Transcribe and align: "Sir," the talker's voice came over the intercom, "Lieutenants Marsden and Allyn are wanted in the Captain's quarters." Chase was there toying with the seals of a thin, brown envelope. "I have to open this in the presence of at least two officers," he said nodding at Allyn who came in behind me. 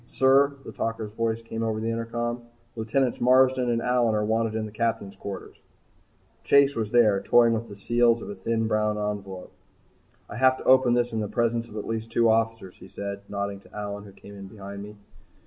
"Sir," 0.09 0.55
the 0.65 0.71
talker's 0.71 1.11
voice 1.11 1.43
came 1.43 1.61
over 1.61 1.79
the 1.79 1.91
intercom, 1.91 2.45
"Lieutenants 2.75 3.21
Marsden 3.21 3.69
and 3.69 3.83
Allyn 3.83 4.15
are 4.15 4.25
wanted 4.25 4.55
in 4.55 4.65
the 4.65 4.71
Captain's 4.71 5.15
quarters." 5.15 5.57
Chase 6.43 6.75
was 6.75 6.89
there 6.89 7.21
toying 7.21 7.53
with 7.53 7.69
the 7.69 7.75
seals 7.75 8.19
of 8.19 8.27
a 8.27 8.33
thin, 8.33 8.65
brown 8.67 8.97
envelope. 8.97 9.51
"I 10.27 10.37
have 10.37 10.57
to 10.57 10.63
open 10.63 10.95
this 10.95 11.13
in 11.13 11.19
the 11.19 11.27
presence 11.27 11.67
of 11.67 11.77
at 11.77 11.85
least 11.85 12.11
two 12.11 12.31
officers," 12.31 12.77
he 12.77 12.87
said 12.87 13.19
nodding 13.29 13.61
at 13.63 13.73
Allyn 13.73 14.05
who 14.05 14.11
came 14.11 14.35
in 14.35 14.47
behind 14.47 14.81
me. 14.81 14.95